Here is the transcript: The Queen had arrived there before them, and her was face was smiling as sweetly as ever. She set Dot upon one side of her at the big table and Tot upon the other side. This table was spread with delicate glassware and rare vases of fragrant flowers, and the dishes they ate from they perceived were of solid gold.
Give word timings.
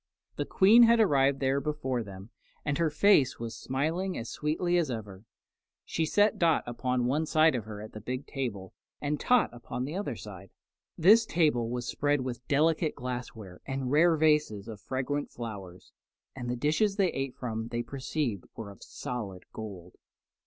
The 0.35 0.45
Queen 0.45 0.81
had 0.81 0.99
arrived 0.99 1.39
there 1.39 1.61
before 1.61 2.01
them, 2.01 2.31
and 2.65 2.79
her 2.79 2.87
was 2.87 2.97
face 2.97 3.39
was 3.39 3.55
smiling 3.55 4.17
as 4.17 4.31
sweetly 4.31 4.75
as 4.77 4.89
ever. 4.89 5.25
She 5.85 6.07
set 6.07 6.39
Dot 6.39 6.63
upon 6.65 7.05
one 7.05 7.27
side 7.27 7.53
of 7.53 7.65
her 7.65 7.79
at 7.83 7.93
the 7.93 8.01
big 8.01 8.25
table 8.25 8.73
and 8.99 9.19
Tot 9.19 9.51
upon 9.53 9.85
the 9.85 9.93
other 9.95 10.15
side. 10.15 10.49
This 10.97 11.23
table 11.27 11.69
was 11.69 11.87
spread 11.87 12.21
with 12.21 12.47
delicate 12.47 12.95
glassware 12.95 13.61
and 13.67 13.91
rare 13.91 14.17
vases 14.17 14.67
of 14.67 14.81
fragrant 14.81 15.29
flowers, 15.29 15.91
and 16.35 16.49
the 16.49 16.55
dishes 16.55 16.95
they 16.95 17.11
ate 17.13 17.35
from 17.35 17.67
they 17.67 17.83
perceived 17.83 18.45
were 18.55 18.71
of 18.71 18.81
solid 18.81 19.43
gold. 19.53 19.97